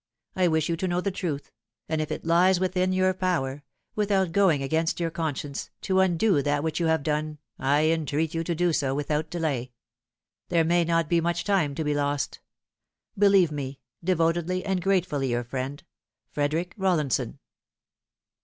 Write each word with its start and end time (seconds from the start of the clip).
I 0.35 0.47
wish 0.47 0.67
you 0.67 0.75
to 0.77 0.87
know 0.87 0.99
the 0.99 1.11
truth; 1.11 1.51
and 1.87 2.01
if 2.01 2.11
it 2.11 2.25
lies 2.25 2.59
within 2.59 2.91
your 2.91 3.13
power 3.13 3.61
without 3.93 4.31
going 4.31 4.63
against 4.63 4.99
your 4.99 5.11
conscience 5.11 5.69
to 5.81 5.99
undo 5.99 6.41
that 6.41 6.63
which 6.63 6.79
you 6.79 6.87
have 6.87 7.03
done, 7.03 7.37
I 7.59 7.83
entreat 7.85 8.33
you 8.33 8.43
to 8.45 8.55
do 8.55 8.73
so 8.73 8.95
without 8.95 9.29
delay. 9.29 9.73
There 10.49 10.63
may 10.65 10.85
not 10.85 11.07
be 11.07 11.21
much 11.21 11.43
time 11.43 11.75
to 11.75 11.83
be 11.83 11.93
lost. 11.93 12.39
Believe 13.15 13.51
me, 13.51 13.79
devotedly 14.03 14.65
and 14.65 14.81
grate 14.81 15.05
fully 15.05 15.29
your 15.29 15.43
friend, 15.43 15.83
FREDERICK 16.31 16.77
BOLLINSON." 16.77 17.37